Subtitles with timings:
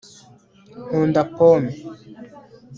[0.87, 1.71] nkunda pome